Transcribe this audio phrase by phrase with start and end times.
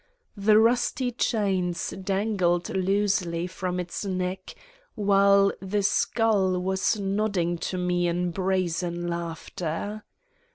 [0.35, 4.55] The rusty chains dangled loosely from its neck
[4.95, 10.03] while the skull was nodding to me in brazen laughter.